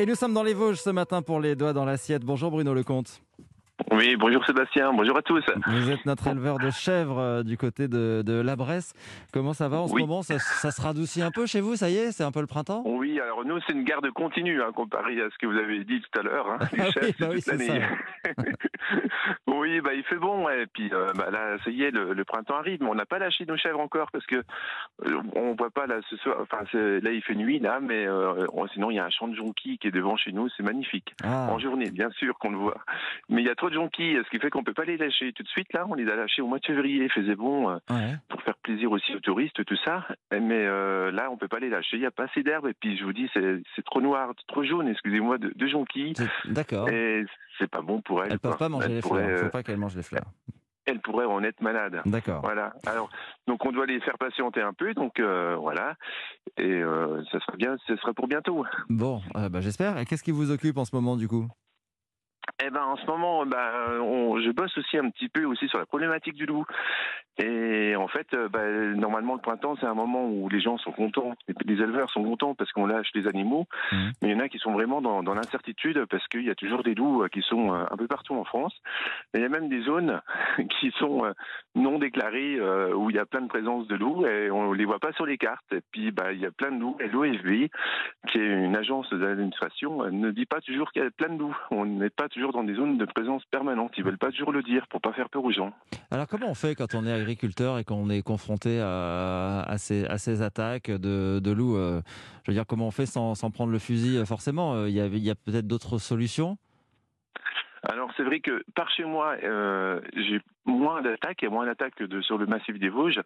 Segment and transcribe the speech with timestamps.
[0.00, 2.24] Et nous sommes dans les Vosges ce matin pour les doigts dans l'assiette.
[2.24, 3.20] Bonjour Bruno Lecomte.
[3.92, 5.42] Oui, bonjour Sébastien, bonjour à tous.
[5.66, 8.92] Vous êtes notre éleveur de chèvres euh, du côté de, de la Bresse.
[9.32, 10.02] Comment ça va en ce Oui.
[10.02, 10.22] moment?
[10.22, 12.46] Ça, ça se radoucit un peu chez vous, ça y est C'est un peu le
[12.48, 12.82] printemps?
[12.84, 16.00] Oui, alors nous, c'est une garde continue, hein, comparé à ce que vous avez dit
[16.00, 16.46] tout à l'heure.
[16.50, 17.86] Hein, Ah oui, bah oui, c'est l'année.
[19.68, 22.12] oui, bah, il fait bon, ouais, et puis euh, bah, là, ça y est, le,
[22.14, 25.54] le printemps arrive, mais on n'a pas lâché nos chèvres encore, parce que euh, on
[25.54, 28.90] voit pas là ce soir, enfin, là, il fait nuit, là, mais euh, on- sinon,
[28.90, 31.14] il y a un champ de jonquilles qui est devant chez nous, c'est magnifique.
[31.24, 32.78] Ah, En journée, bien sûr qu'on le voit.
[33.28, 35.32] Mais il y a trop de jonquilles, ce qui fait qu'on peut pas les lâcher
[35.32, 37.70] tout de suite, là, on les a lâchés au mois de février, il faisait bon.
[37.70, 38.14] euh, ouais.
[38.28, 40.06] pour faire plaisir aussi aux touristes, tout ça.
[40.32, 41.96] Mais là, on peut pas les lâcher.
[41.96, 42.66] Il n'y a pas assez d'herbe.
[42.68, 46.14] Et puis, je vous dis, c'est trop noir, trop jaune, excusez-moi, de, de jonquilles.
[46.46, 46.88] D'accord.
[46.88, 47.24] Et
[47.58, 48.32] c'est pas bon pour elles.
[48.32, 49.50] Elles peuvent pas manger Elles les fleurs.
[49.58, 50.24] Pas qu'elles mangent les fleurs.
[50.86, 52.00] elles pourraient en être malades.
[52.06, 52.40] D'accord.
[52.42, 52.72] Voilà.
[52.86, 53.10] Alors,
[53.46, 54.94] donc on doit les faire patienter un peu.
[54.94, 55.96] Donc euh, voilà.
[56.56, 57.76] Et euh, ça sera bien.
[57.86, 58.64] Ce sera pour bientôt.
[58.88, 59.98] Bon, euh, bah, j'espère.
[59.98, 61.46] Et qu'est-ce qui vous occupe en ce moment du coup?
[62.64, 65.78] Eh ben, en ce moment, ben, on- je bosse aussi un petit peu aussi sur
[65.78, 66.64] la problématique du loup.
[67.38, 70.90] Et en fait, euh, ben, normalement, le printemps, c'est un moment où les gens sont
[70.92, 71.34] contents,
[71.66, 73.66] les- éleveurs sont contents parce qu'on lâche les animaux.
[73.92, 74.12] Mhm.
[74.22, 76.54] Mais il y en a qui sont vraiment dans, dans l'incertitude parce qu'il y a
[76.56, 78.74] toujours des loups euh, qui sont euh, un peu partout en France.
[79.34, 80.20] Et il y a même des zones
[80.80, 81.22] qui sont
[81.74, 82.60] non déclarées
[82.94, 85.26] où il y a plein de présence de loups et on les voit pas sur
[85.26, 85.72] les cartes.
[85.72, 86.96] Et puis, ben, il y a plein de loups.
[87.00, 87.68] Et l'OFB,
[88.28, 91.56] qui est une agence d'administration, ne dit pas toujours qu'il y a plein de loups.
[91.70, 93.92] On n'est pas toujours dans des zones de présence permanente.
[93.96, 95.72] Ils veulent pas toujours le dire pour pas faire peur aux gens.
[96.10, 100.90] Alors comment on fait quand on est agriculteur et qu'on est confronté à, ces, attaques
[100.90, 102.00] de, loups euh,
[102.44, 105.30] Je veux dire, comment on fait sans, prendre le fusil euh, Forcément, euh, il y
[105.30, 106.56] a peut-être d'autres solutions
[107.82, 111.64] Alors c'est vrai que par chez moi, euh, j'ai moins d'attaques, il y a moins
[111.64, 113.20] d'attaques que de, sur le massif des Vosges.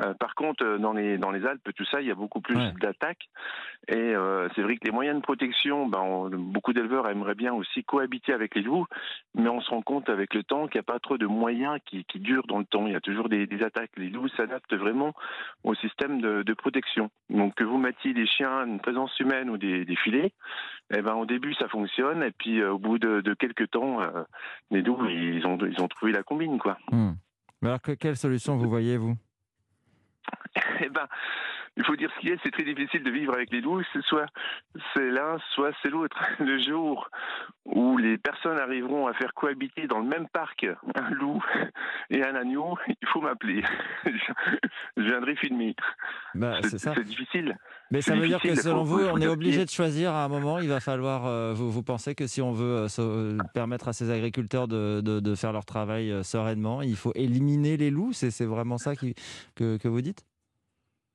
[0.00, 2.40] Euh, par contre, euh, dans les dans les Alpes, tout ça, il y a beaucoup
[2.40, 2.72] plus Ouais.
[2.80, 3.28] d'attaques.
[3.88, 7.52] Et euh, c'est vrai que les moyens de protection, ben, on- beaucoup d'éleveurs aimeraient bien
[7.54, 8.86] aussi cohabiter avec les loups,
[9.34, 11.78] mais on se rend compte avec le temps qu'il n'y a pas trop de moyens
[11.86, 12.86] qui, qui durent dans le temps.
[12.86, 13.90] Il y a toujours des, des attaques.
[13.96, 15.14] Les loups s'adaptent vraiment
[15.64, 17.10] au système de, de protection.
[17.30, 20.32] Donc que vous mettiez des chiens, une présence humaine ou des, des filets,
[20.94, 24.00] eh ben au début ça fonctionne, et puis euh, au bout de, de quelques temps,
[24.02, 24.22] euh,
[24.70, 26.78] les loups ils ont ils ont trouvé la combine quoi.
[26.90, 27.12] Hmm.
[27.60, 29.16] Mais Alors, que- quelle solution vous voyez, vous?
[30.80, 31.06] Eh ben,
[31.76, 33.82] il faut dire ce qu'il a, c'est très difficile de vivre avec les loups.
[33.92, 34.26] C'est soit
[34.94, 36.18] c'est l'un, soit c'est l'autre.
[36.38, 37.08] Le jour
[37.64, 41.42] où les personnes arriveront à faire cohabiter dans le même parc un loup
[42.10, 43.62] et un agneau, il faut m'appeler.
[44.96, 45.74] Je viendrai filmer.
[46.34, 47.56] Bah, C'est difficile.
[47.90, 50.58] Mais ça veut dire que selon vous, on est obligé de choisir à un moment.
[50.58, 51.26] Il va falloir.
[51.26, 55.00] euh, vous, vous pensez que si on veut euh, euh, permettre à ces agriculteurs de,
[55.02, 58.12] de- de faire leur travail euh, sereinement, il faut éliminer les loups?
[58.12, 59.14] C'est c'est vraiment ça qui,
[59.54, 60.24] que, que vous dites?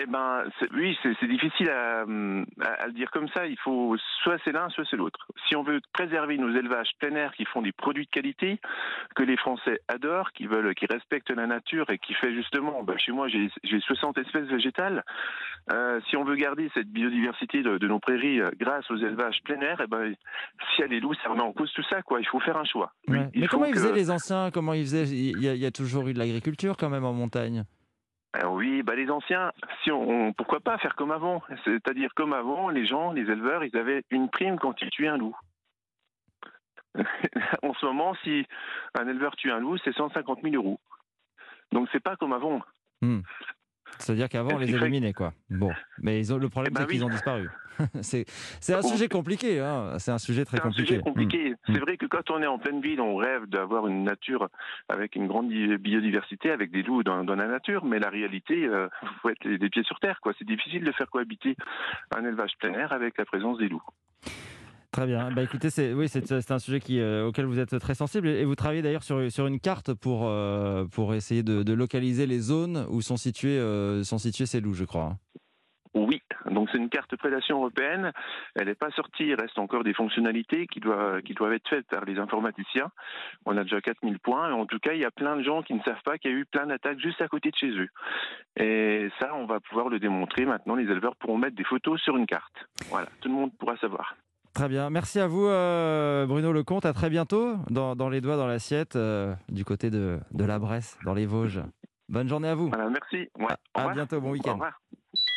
[0.00, 0.44] Eh ben,
[0.74, 3.46] oui, c'est difficile à, à- à le dire comme ça.
[3.46, 5.28] Il faut soit c'est l'un, soit c'est l'autre.
[5.46, 8.58] Si on veut préserver nos élevages plein air qui font des produits de qualité
[9.14, 12.96] que les Français adorent, qui veulent, qui respectent la nature et qui fait justement, ben,
[12.98, 15.04] chez moi j'ai j'ai 60 espèces végétales.
[15.72, 19.40] Euh, si on veut garder cette biodiversité de, de nos prairies euh, grâce aux élevages
[19.44, 20.14] plein air, eh ben,
[20.78, 22.02] y a les loups, ça remet en cause tout ça.
[22.02, 22.18] Quoi.
[22.20, 22.92] Il faut faire un choix.
[23.08, 23.28] Ouais.
[23.34, 24.50] Mais comment ils que- faisaient les anciens?
[24.52, 25.04] Comment ils faisaient?
[25.04, 27.64] Il y, a, il y a toujours eu de l'agriculture quand même en montagne.
[28.34, 29.52] Ah oui, bah les anciens,
[29.84, 31.42] si on, on- pourquoi pas faire comme avant?
[31.64, 35.18] C'est-à-dire comme avant, les gens, les éleveurs, ils avaient une prime quand ils tuaient un
[35.18, 35.36] loup.
[37.62, 38.44] en ce moment, si
[38.98, 40.80] un éleveur tue un loup, c'est 150 000 euros.
[41.72, 42.60] Donc c'est pas comme avant.
[43.98, 45.32] C'est-à-dire qu'avant, on les éliminait, quoi.
[45.50, 47.48] Bon, mais ils ont, le problème, Eh ben c'est qu'ils ont disparu.
[48.02, 48.24] c'est
[48.60, 48.88] c'est un Oh.
[48.88, 49.98] sujet compliqué, hein.
[49.98, 50.86] c'est un sujet très C'est un compliqué.
[50.88, 51.51] sujet compliqué.
[51.68, 51.74] Mm.
[51.74, 54.48] C'est vrai que quand on est en pleine ville, on rêve d'avoir une nature
[54.88, 58.62] avec une grande bi- biodiversité, avec des loups dans, dans la nature, mais la réalité,
[58.62, 60.20] il faut être les, pieds sur terre.
[60.20, 60.32] quoi.
[60.38, 61.56] C'est difficile de faire cohabiter
[62.16, 63.82] un élevage plein air avec la présence des loups.
[64.92, 65.30] Très bien.
[65.30, 68.28] Bah, écoutez, c'est oui, c'est c'est un sujet qui, euh, auquel vous êtes très sensible
[68.28, 72.26] et vous travaillez d'ailleurs sur, sur une carte pour, euh, pour essayer de, de localiser
[72.26, 75.16] les zones où sont situés, euh, sont situés ces loups, je crois.
[76.62, 78.12] Donc c'est une carte prédation européenne.
[78.54, 81.88] Elle n'est pas sortie, il reste encore des fonctionnalités qui doivent, qui doivent être faites
[81.88, 82.88] par les informaticiens.
[83.46, 85.62] On a déjà 4000 points, et en tout cas, il y a plein de gens
[85.62, 87.70] qui ne savent pas qu'il y a eu plein d'attaques juste à côté de chez
[87.70, 87.88] eux.
[88.56, 90.44] Et ça, on va pouvoir le démontrer.
[90.46, 92.54] Maintenant, les éleveurs pourront mettre des photos sur une carte.
[92.90, 94.14] Voilà, tout le monde pourra savoir.
[94.54, 94.88] Très bien.
[94.88, 96.86] Merci à vous, euh, Bruno Lecomte.
[96.86, 100.60] À très bientôt dans, dans les doigts dans l'assiette euh, du côté de, de la
[100.60, 101.62] Bresse, dans les Vosges.
[102.08, 102.68] Bonne journée à vous.
[102.68, 103.28] Voilà, merci.
[103.38, 103.94] Ouais, au À revoir.
[103.94, 104.20] bientôt.
[104.20, 104.52] Bon Au week-end.
[104.52, 104.78] revoir.